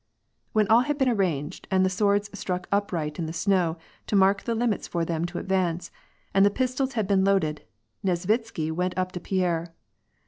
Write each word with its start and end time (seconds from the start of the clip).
When 0.53 0.67
all 0.67 0.79
had 0.79 0.97
been 0.97 1.09
arranged, 1.09 1.67
and 1.69 1.85
the 1.85 1.87
swords 1.91 2.27
stuck 2.33 2.67
upright 2.71 3.19
in 3.19 3.27
the 3.27 3.31
snow, 3.33 3.77
to 4.07 4.15
mark 4.15 4.41
the 4.41 4.55
limits 4.55 4.87
for 4.87 5.05
them 5.05 5.25
to 5.25 5.37
advance, 5.37 5.91
and 6.33 6.43
the 6.43 6.49
pistols 6.49 6.93
had 6.93 7.05
been 7.07 7.23
loaded, 7.23 7.61
Nesvitsky 8.03 8.71
went 8.71 8.97
up 8.97 9.11
to 9.11 9.19
Pierre. 9.19 9.75